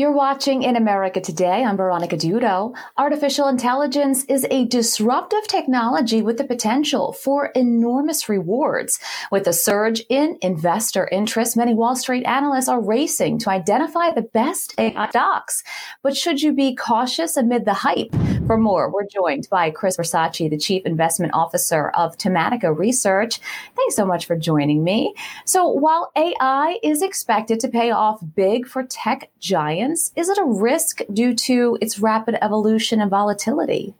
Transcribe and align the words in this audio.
You're 0.00 0.12
watching 0.12 0.62
In 0.62 0.76
America 0.76 1.20
Today. 1.20 1.62
I'm 1.62 1.76
Veronica 1.76 2.16
Dudo. 2.16 2.74
Artificial 2.96 3.48
intelligence 3.48 4.24
is 4.30 4.46
a 4.50 4.64
disruptive 4.64 5.46
technology 5.46 6.22
with 6.22 6.38
the 6.38 6.44
potential 6.44 7.12
for 7.12 7.48
enormous 7.48 8.26
rewards. 8.26 8.98
With 9.30 9.46
a 9.46 9.52
surge 9.52 10.02
in 10.08 10.38
investor 10.40 11.06
interest, 11.12 11.54
many 11.54 11.74
Wall 11.74 11.96
Street 11.96 12.24
analysts 12.24 12.66
are 12.66 12.80
racing 12.80 13.40
to 13.40 13.50
identify 13.50 14.10
the 14.10 14.22
best 14.22 14.72
AI 14.78 15.10
stocks. 15.10 15.62
But 16.02 16.16
should 16.16 16.40
you 16.40 16.54
be 16.54 16.74
cautious 16.74 17.36
amid 17.36 17.66
the 17.66 17.74
hype? 17.74 18.14
For 18.50 18.58
more, 18.58 18.90
we're 18.90 19.06
joined 19.06 19.46
by 19.48 19.70
Chris 19.70 19.96
Versace, 19.96 20.50
the 20.50 20.58
Chief 20.58 20.84
Investment 20.84 21.32
Officer 21.34 21.90
of 21.90 22.18
Tematica 22.18 22.76
Research. 22.76 23.38
Thanks 23.76 23.94
so 23.94 24.04
much 24.04 24.26
for 24.26 24.34
joining 24.34 24.82
me. 24.82 25.14
So 25.44 25.68
while 25.68 26.10
AI 26.16 26.80
is 26.82 27.00
expected 27.00 27.60
to 27.60 27.68
pay 27.68 27.92
off 27.92 28.18
big 28.34 28.66
for 28.66 28.82
tech 28.82 29.30
giants, 29.38 30.10
is 30.16 30.28
it 30.28 30.36
a 30.36 30.44
risk 30.44 31.00
due 31.12 31.32
to 31.32 31.78
its 31.80 32.00
rapid 32.00 32.38
evolution 32.42 33.00
and 33.00 33.08
volatility? 33.08 33.94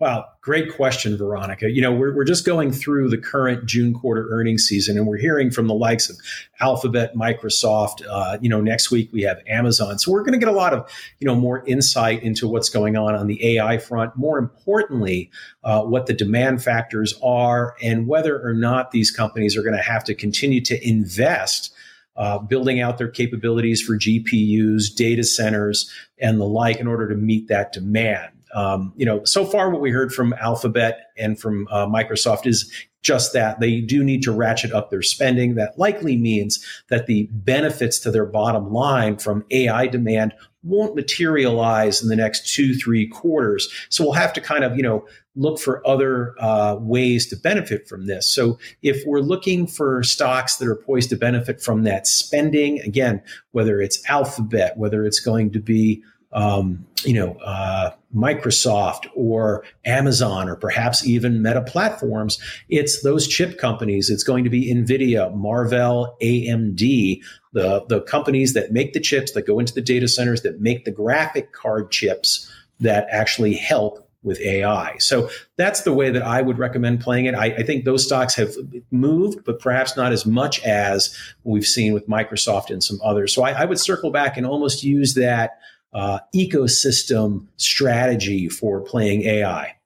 Wow, 0.00 0.24
great 0.40 0.74
question, 0.74 1.18
Veronica. 1.18 1.70
You 1.70 1.82
know, 1.82 1.92
we're, 1.92 2.16
we're 2.16 2.24
just 2.24 2.46
going 2.46 2.72
through 2.72 3.10
the 3.10 3.18
current 3.18 3.66
June 3.66 3.92
quarter 3.92 4.28
earnings 4.30 4.62
season, 4.64 4.96
and 4.96 5.06
we're 5.06 5.18
hearing 5.18 5.50
from 5.50 5.66
the 5.66 5.74
likes 5.74 6.08
of 6.08 6.16
Alphabet, 6.58 7.14
Microsoft. 7.14 8.02
Uh, 8.08 8.38
you 8.40 8.48
know, 8.48 8.62
next 8.62 8.90
week 8.90 9.10
we 9.12 9.20
have 9.20 9.42
Amazon. 9.46 9.98
So 9.98 10.10
we're 10.10 10.22
going 10.22 10.32
to 10.32 10.38
get 10.38 10.48
a 10.48 10.56
lot 10.56 10.72
of, 10.72 10.90
you 11.18 11.26
know, 11.26 11.34
more 11.34 11.62
insight 11.66 12.22
into 12.22 12.48
what's 12.48 12.70
going 12.70 12.96
on 12.96 13.14
on 13.14 13.26
the 13.26 13.58
AI 13.58 13.76
front. 13.76 14.16
More 14.16 14.38
importantly, 14.38 15.30
uh, 15.64 15.82
what 15.82 16.06
the 16.06 16.14
demand 16.14 16.64
factors 16.64 17.12
are 17.22 17.76
and 17.82 18.06
whether 18.06 18.42
or 18.42 18.54
not 18.54 18.92
these 18.92 19.10
companies 19.10 19.54
are 19.54 19.62
going 19.62 19.76
to 19.76 19.82
have 19.82 20.02
to 20.04 20.14
continue 20.14 20.62
to 20.62 20.88
invest 20.88 21.74
uh, 22.16 22.38
building 22.38 22.80
out 22.80 22.96
their 22.96 23.08
capabilities 23.08 23.82
for 23.82 23.98
GPUs, 23.98 24.94
data 24.94 25.24
centers, 25.24 25.90
and 26.18 26.40
the 26.40 26.46
like 26.46 26.78
in 26.78 26.86
order 26.86 27.06
to 27.06 27.14
meet 27.14 27.48
that 27.48 27.72
demand. 27.72 28.30
Um, 28.54 28.92
you 28.96 29.06
know, 29.06 29.24
so 29.24 29.44
far 29.44 29.70
what 29.70 29.80
we 29.80 29.90
heard 29.90 30.12
from 30.12 30.32
Alphabet 30.34 31.06
and 31.16 31.38
from 31.38 31.68
uh, 31.70 31.86
Microsoft 31.86 32.46
is 32.46 32.70
just 33.02 33.32
that 33.32 33.60
they 33.60 33.80
do 33.80 34.04
need 34.04 34.22
to 34.22 34.32
ratchet 34.32 34.72
up 34.72 34.90
their 34.90 35.02
spending. 35.02 35.54
That 35.54 35.78
likely 35.78 36.16
means 36.16 36.64
that 36.88 37.06
the 37.06 37.28
benefits 37.32 37.98
to 38.00 38.10
their 38.10 38.26
bottom 38.26 38.72
line 38.72 39.16
from 39.16 39.44
AI 39.50 39.86
demand 39.86 40.34
won't 40.62 40.94
materialize 40.94 42.02
in 42.02 42.08
the 42.08 42.16
next 42.16 42.54
two, 42.54 42.74
three 42.74 43.06
quarters. 43.08 43.68
So 43.88 44.04
we'll 44.04 44.12
have 44.12 44.34
to 44.34 44.40
kind 44.42 44.64
of, 44.64 44.76
you 44.76 44.82
know, 44.82 45.06
look 45.34 45.58
for 45.58 45.86
other 45.88 46.34
uh, 46.38 46.76
ways 46.78 47.26
to 47.28 47.36
benefit 47.36 47.88
from 47.88 48.06
this. 48.06 48.30
So 48.30 48.58
if 48.82 49.02
we're 49.06 49.20
looking 49.20 49.66
for 49.66 50.02
stocks 50.02 50.56
that 50.56 50.68
are 50.68 50.76
poised 50.76 51.08
to 51.10 51.16
benefit 51.16 51.62
from 51.62 51.84
that 51.84 52.06
spending, 52.06 52.80
again, 52.80 53.22
whether 53.52 53.80
it's 53.80 54.06
Alphabet, 54.10 54.76
whether 54.76 55.06
it's 55.06 55.20
going 55.20 55.50
to 55.52 55.60
be 55.60 56.02
um, 56.32 56.86
you 57.04 57.14
know, 57.14 57.34
uh, 57.44 57.90
Microsoft 58.14 59.06
or 59.14 59.64
Amazon 59.84 60.48
or 60.48 60.56
perhaps 60.56 61.06
even 61.06 61.42
Meta 61.42 61.62
Platforms. 61.62 62.38
It's 62.68 63.02
those 63.02 63.26
chip 63.26 63.58
companies. 63.58 64.10
It's 64.10 64.22
going 64.22 64.44
to 64.44 64.50
be 64.50 64.72
NVIDIA, 64.72 65.34
Marvell, 65.34 66.16
AMD, 66.22 67.20
the, 67.52 67.84
the 67.88 68.00
companies 68.02 68.54
that 68.54 68.72
make 68.72 68.92
the 68.92 69.00
chips 69.00 69.32
that 69.32 69.46
go 69.46 69.58
into 69.58 69.74
the 69.74 69.80
data 69.80 70.08
centers, 70.08 70.42
that 70.42 70.60
make 70.60 70.84
the 70.84 70.90
graphic 70.90 71.52
card 71.52 71.90
chips 71.90 72.50
that 72.80 73.06
actually 73.10 73.54
help 73.54 74.06
with 74.22 74.38
AI. 74.40 74.96
So 74.98 75.30
that's 75.56 75.82
the 75.82 75.94
way 75.94 76.10
that 76.10 76.22
I 76.22 76.42
would 76.42 76.58
recommend 76.58 77.00
playing 77.00 77.24
it. 77.24 77.34
I, 77.34 77.46
I, 77.46 77.62
think 77.62 77.84
those 77.86 78.04
stocks 78.04 78.34
have 78.34 78.54
moved, 78.90 79.44
but 79.46 79.60
perhaps 79.60 79.96
not 79.96 80.12
as 80.12 80.26
much 80.26 80.62
as 80.62 81.16
we've 81.44 81.64
seen 81.64 81.94
with 81.94 82.06
Microsoft 82.06 82.68
and 82.68 82.84
some 82.84 82.98
others. 83.02 83.32
So 83.32 83.42
I, 83.42 83.62
I 83.62 83.64
would 83.64 83.80
circle 83.80 84.10
back 84.10 84.36
and 84.36 84.44
almost 84.44 84.84
use 84.84 85.14
that 85.14 85.58
uh, 85.92 86.20
ecosystem 86.34 87.46
strategy 87.56 88.48
for 88.48 88.80
playing 88.80 89.22
AI. 89.22 89.76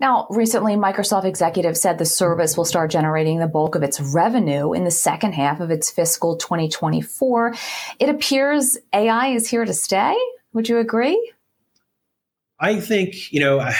Now, 0.00 0.26
recently, 0.30 0.74
Microsoft 0.74 1.24
executives 1.24 1.80
said 1.80 1.98
the 1.98 2.04
service 2.04 2.56
will 2.56 2.64
start 2.64 2.90
generating 2.90 3.38
the 3.38 3.46
bulk 3.46 3.76
of 3.76 3.84
its 3.84 4.00
revenue 4.00 4.72
in 4.72 4.82
the 4.82 4.90
second 4.90 5.34
half 5.34 5.60
of 5.60 5.70
its 5.70 5.92
fiscal 5.92 6.36
2024. 6.36 7.54
It 8.00 8.08
appears 8.08 8.76
AI 8.92 9.28
is 9.28 9.48
here 9.48 9.64
to 9.64 9.72
stay. 9.72 10.16
Would 10.54 10.68
you 10.68 10.78
agree? 10.78 11.32
I 12.58 12.80
think, 12.80 13.32
you 13.32 13.38
know, 13.38 13.70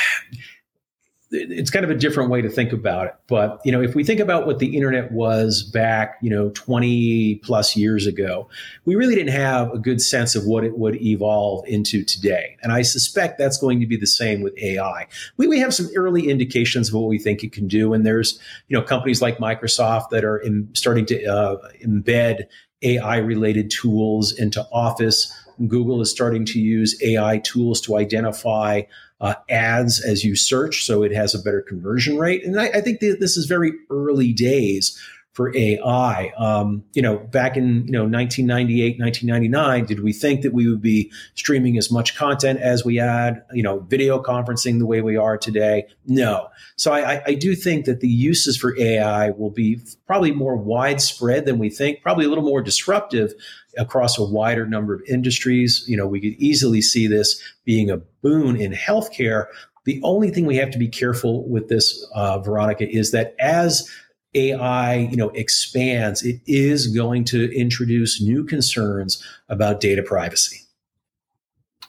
it's 1.33 1.71
kind 1.71 1.85
of 1.85 1.91
a 1.91 1.95
different 1.95 2.31
way 2.31 2.43
to 2.43 2.51
think 2.51 2.73
about 2.73 3.07
it. 3.07 3.15
But, 3.27 3.61
you 3.65 3.73
know, 3.73 3.81
if 3.81 3.95
we 3.95 4.05
think 4.05 4.21
about 4.21 4.47
what 4.47 4.59
the 4.59 4.77
internet 4.77 5.13
was 5.13 5.63
back, 5.63 6.19
you 6.21 6.29
know, 6.29 6.51
20 6.51 7.37
plus 7.37 7.75
years 7.75 8.07
ago, 8.07 8.49
we 8.85 8.95
really 8.95 9.15
didn't 9.15 9.33
have 9.33 9.73
a 9.73 9.79
good 9.79 10.03
sense 10.03 10.35
of 10.35 10.45
what 10.45 10.63
it 10.63 10.79
would 10.79 10.97
evolve 10.97 11.67
into 11.67 12.05
today. 12.05 12.57
And 12.63 12.71
I 12.71 12.83
suspect 12.83 13.39
that's 13.39 13.57
going 13.59 13.81
to 13.81 13.87
be 13.87 13.97
the 13.97 14.07
same 14.07 14.43
with 14.43 14.57
AI. 14.59 15.07
We, 15.39 15.47
we 15.47 15.59
have 15.59 15.73
some 15.73 15.89
early 15.97 16.29
indications 16.29 16.89
of 16.89 16.95
what 16.95 17.09
we 17.09 17.19
think 17.19 17.43
it 17.43 17.53
can 17.53 17.67
do. 17.67 17.95
And 17.95 18.05
there's, 18.05 18.39
you 18.69 18.79
know, 18.79 18.85
companies 18.85 19.23
like 19.23 19.39
Microsoft 19.39 20.11
that 20.11 20.25
are 20.25 20.37
in, 20.37 20.69
starting 20.75 21.07
to 21.07 21.25
uh, 21.25 21.57
embed 21.85 22.45
AI 22.83 23.17
related 23.17 23.71
tools 23.71 24.33
into 24.33 24.67
Office. 24.71 25.33
Google 25.69 26.01
is 26.01 26.11
starting 26.11 26.45
to 26.47 26.61
use 26.61 27.01
AI 27.03 27.39
tools 27.39 27.81
to 27.83 27.97
identify 27.97 28.83
uh, 29.21 29.35
ads 29.49 30.01
as 30.05 30.25
you 30.25 30.35
search, 30.35 30.85
so 30.85 31.03
it 31.03 31.13
has 31.13 31.35
a 31.35 31.39
better 31.39 31.63
conversion 31.63 32.19
rate. 32.19 32.45
And 32.45 32.61
I, 32.61 32.67
I 32.69 32.81
think 32.81 33.01
this 33.01 33.37
is 33.37 33.47
very 33.47 33.73
early 33.91 34.33
days 34.33 34.99
for 35.33 35.57
AI. 35.57 36.31
Um, 36.37 36.85
you 36.93 37.01
know, 37.01 37.17
back 37.19 37.57
in 37.57 37.87
you 37.87 37.93
know 37.93 38.05
1998, 38.05 39.01
1999, 39.01 39.87
did 39.87 40.03
we 40.03 40.13
think 40.13 40.43
that 40.43 40.53
we 40.53 40.69
would 40.69 40.83
be 40.83 41.11
streaming 41.35 41.79
as 41.79 41.91
much 41.91 42.17
content 42.17 42.61
as 42.61 42.85
we 42.85 42.97
had? 42.97 43.43
You 43.53 43.63
know, 43.63 43.81
video 43.81 44.23
conferencing 44.23 44.79
the 44.79 44.87
way 44.87 45.01
we 45.01 45.17
are 45.17 45.39
today? 45.39 45.87
No. 46.07 46.49
So 46.77 46.93
I, 46.93 47.23
I 47.27 47.35
do 47.35 47.55
think 47.55 47.87
that 47.87 48.01
the 48.01 48.09
uses 48.09 48.57
for 48.57 48.79
AI 48.79 49.31
will 49.31 49.51
be 49.51 49.81
probably 50.07 50.33
more 50.33 50.57
widespread 50.57 51.47
than 51.47 51.59
we 51.59 51.71
think. 51.71 52.03
Probably 52.03 52.27
a 52.27 52.29
little 52.29 52.45
more 52.45 52.63
disruptive 52.63 53.33
across 53.79 54.19
a 54.19 54.25
wider 54.25 54.67
number 54.67 54.95
of 54.95 55.03
industries. 55.09 55.85
You 55.87 55.97
know, 55.97 56.07
we 56.07 56.21
could 56.21 56.39
easily 56.39 56.83
see 56.83 57.07
this 57.07 57.43
being 57.65 57.91
a 57.91 57.97
boon 57.97 58.57
in 58.57 58.73
healthcare. 58.73 59.47
The 59.85 60.01
only 60.05 60.31
thing 60.31 60.47
we 60.47 60.57
have 60.57 60.71
to 60.73 60.79
be 60.79 60.89
careful 60.89 61.49
with 61.49 61.69
this, 61.69 62.07
uh, 62.15 62.39
Veronica, 62.39 62.89
is 62.89 63.11
that 63.13 63.35
as 63.41 63.91
AI, 64.35 64.97
you 64.97 65.17
know, 65.17 65.31
expands, 65.31 66.23
it 66.23 66.41
is 66.47 66.87
going 66.89 67.25
to 67.27 67.55
introduce 67.57 68.21
new 68.21 68.45
concerns 68.45 69.23
about 69.49 69.81
data 69.81 70.03
privacy. 70.03 70.63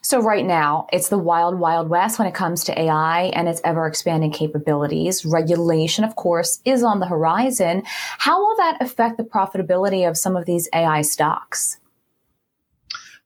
So 0.05 0.21
right 0.21 0.45
now, 0.45 0.87
it's 0.91 1.07
the 1.07 1.17
wild, 1.17 1.57
wild 1.57 1.87
west 1.87 2.19
when 2.19 2.27
it 2.27 2.33
comes 2.33 2.65
to 2.65 2.77
AI 2.77 3.31
and 3.33 3.47
its 3.47 3.61
ever 3.63 3.87
expanding 3.87 4.31
capabilities. 4.31 5.25
Regulation, 5.25 6.03
of 6.03 6.17
course, 6.17 6.59
is 6.65 6.83
on 6.83 6.99
the 6.99 7.05
horizon. 7.05 7.83
How 8.17 8.37
will 8.37 8.57
that 8.57 8.81
affect 8.81 9.15
the 9.15 9.23
profitability 9.23 10.07
of 10.07 10.17
some 10.17 10.35
of 10.35 10.45
these 10.45 10.67
AI 10.73 11.03
stocks? 11.03 11.77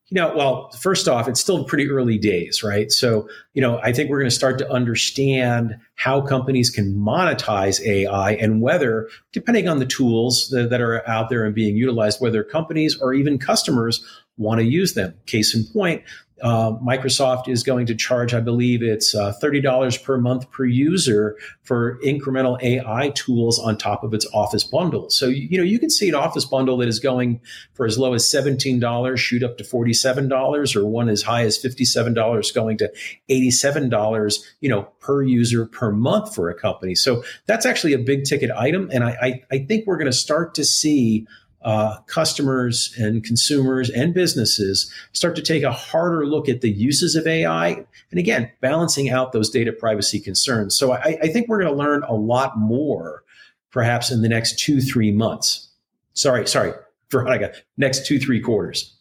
You 0.09 0.15
know, 0.15 0.33
well, 0.35 0.71
first 0.71 1.09
off, 1.09 1.27
it's 1.27 1.41
still 1.41 1.65
pretty 1.65 1.89
early 1.89 2.17
days, 2.17 2.63
right? 2.63 2.91
So, 2.91 3.27
you 3.53 3.61
know, 3.61 3.79
I 3.83 3.91
think 3.91 4.09
we're 4.09 4.19
going 4.19 4.29
to 4.29 4.35
start 4.35 4.57
to 4.59 4.71
understand 4.71 5.77
how 5.95 6.21
companies 6.21 6.69
can 6.69 6.95
monetize 6.95 7.85
AI 7.85 8.31
and 8.35 8.61
whether, 8.61 9.09
depending 9.33 9.67
on 9.67 9.79
the 9.79 9.85
tools 9.85 10.47
that, 10.51 10.69
that 10.69 10.79
are 10.79 11.05
out 11.09 11.29
there 11.29 11.43
and 11.43 11.53
being 11.53 11.75
utilized, 11.75 12.21
whether 12.21 12.41
companies 12.41 12.97
or 13.01 13.13
even 13.13 13.37
customers 13.37 14.01
want 14.37 14.59
to 14.59 14.65
use 14.65 14.93
them. 14.93 15.13
Case 15.25 15.55
in 15.55 15.65
point, 15.65 16.03
uh, 16.41 16.71
Microsoft 16.73 17.47
is 17.47 17.63
going 17.63 17.87
to 17.87 17.95
charge, 17.95 18.33
I 18.33 18.39
believe 18.39 18.83
it's 18.83 19.15
uh, 19.15 19.33
$30 19.41 20.03
per 20.03 20.17
month 20.17 20.49
per 20.51 20.65
user 20.65 21.35
for 21.63 21.99
incremental 22.03 22.61
AI 22.61 23.09
tools 23.15 23.57
on 23.57 23.77
top 23.77 24.03
of 24.03 24.13
its 24.13 24.27
Office 24.33 24.63
bundle. 24.63 25.09
So, 25.09 25.27
you 25.27 25.57
know, 25.57 25.63
you 25.63 25.79
can 25.79 25.89
see 25.89 26.07
an 26.09 26.15
Office 26.15 26.45
bundle 26.45 26.77
that 26.77 26.87
is 26.87 26.99
going 26.99 27.41
for 27.73 27.85
as 27.85 27.97
low 27.97 28.13
as 28.13 28.23
$17, 28.25 29.17
shoot 29.17 29.41
up 29.41 29.57
to 29.57 29.63
$47, 29.63 30.75
or 30.75 30.85
one 30.85 31.09
as 31.09 31.23
high 31.23 31.43
as 31.43 31.57
$57 31.57 32.53
going 32.53 32.77
to 32.77 32.93
$87, 33.29 34.39
you 34.61 34.69
know, 34.69 34.83
per 34.99 35.23
user 35.23 35.65
per 35.65 35.91
month 35.91 36.35
for 36.35 36.49
a 36.49 36.53
company. 36.53 36.93
So 36.93 37.23
that's 37.47 37.65
actually 37.65 37.93
a 37.93 37.99
big 37.99 38.25
ticket 38.25 38.51
item. 38.51 38.89
And 38.93 39.03
I, 39.03 39.17
I, 39.21 39.43
I 39.51 39.59
think 39.59 39.87
we're 39.87 39.97
going 39.97 40.11
to 40.11 40.17
start 40.17 40.53
to 40.55 40.63
see 40.63 41.25
uh, 41.63 41.97
customers 42.07 42.93
and 42.97 43.23
consumers 43.23 43.89
and 43.89 44.13
businesses 44.13 44.91
start 45.11 45.35
to 45.35 45.41
take 45.41 45.63
a 45.63 45.71
harder 45.71 46.25
look 46.25 46.47
at 46.47 46.61
the 46.61 46.69
uses 46.69 47.15
of 47.15 47.27
AI. 47.27 47.85
And 48.11 48.19
again, 48.19 48.51
balancing 48.61 49.09
out 49.09 49.31
those 49.31 49.49
data 49.49 49.71
privacy 49.71 50.19
concerns. 50.19 50.77
So 50.77 50.93
I, 50.93 51.17
I 51.23 51.27
think 51.27 51.47
we're 51.47 51.61
going 51.61 51.71
to 51.71 51.77
learn 51.77 52.03
a 52.03 52.13
lot 52.13 52.57
more 52.57 53.23
perhaps 53.71 54.11
in 54.11 54.21
the 54.21 54.29
next 54.29 54.59
two, 54.59 54.81
three 54.81 55.11
months. 55.11 55.69
Sorry, 56.13 56.47
sorry, 56.47 56.73
Veronica, 57.11 57.53
next 57.77 58.05
two, 58.05 58.19
three 58.19 58.39
quarters. 58.39 58.96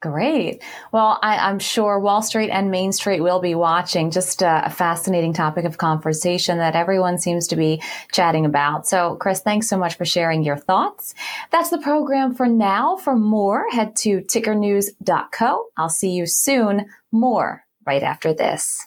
Great. 0.00 0.62
Well, 0.92 1.18
I, 1.22 1.50
am 1.50 1.58
sure 1.58 1.98
Wall 1.98 2.22
Street 2.22 2.50
and 2.50 2.70
Main 2.70 2.92
Street 2.92 3.20
will 3.20 3.40
be 3.40 3.56
watching. 3.56 4.12
Just 4.12 4.42
a, 4.42 4.66
a, 4.66 4.70
fascinating 4.70 5.32
topic 5.32 5.64
of 5.64 5.76
conversation 5.76 6.58
that 6.58 6.76
everyone 6.76 7.18
seems 7.18 7.48
to 7.48 7.56
be 7.56 7.82
chatting 8.12 8.46
about. 8.46 8.86
So, 8.86 9.16
Chris, 9.16 9.40
thanks 9.40 9.68
so 9.68 9.76
much 9.76 9.96
for 9.96 10.04
sharing 10.04 10.44
your 10.44 10.56
thoughts. 10.56 11.16
That's 11.50 11.70
the 11.70 11.78
program 11.78 12.32
for 12.36 12.46
now. 12.46 12.96
For 12.96 13.16
more, 13.16 13.66
head 13.72 13.96
to 13.96 14.20
tickernews.co. 14.20 15.66
I'll 15.76 15.88
see 15.88 16.10
you 16.10 16.26
soon. 16.26 16.86
More 17.10 17.64
right 17.84 18.04
after 18.04 18.32
this. 18.32 18.86